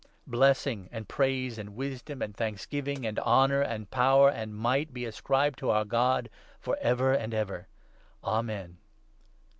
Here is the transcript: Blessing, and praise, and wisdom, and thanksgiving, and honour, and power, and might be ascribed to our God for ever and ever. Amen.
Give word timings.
Blessing, 0.25 0.89
and 0.91 1.07
praise, 1.07 1.59
and 1.59 1.75
wisdom, 1.75 2.23
and 2.23 2.35
thanksgiving, 2.35 3.05
and 3.05 3.19
honour, 3.19 3.61
and 3.61 3.91
power, 3.91 4.29
and 4.31 4.55
might 4.55 4.91
be 4.93 5.05
ascribed 5.05 5.59
to 5.59 5.69
our 5.69 5.85
God 5.85 6.27
for 6.59 6.75
ever 6.81 7.13
and 7.13 7.35
ever. 7.35 7.67
Amen. 8.23 8.79